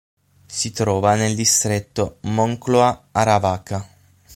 [0.47, 3.87] Si trova nel distretto Moncloa-Aravaca.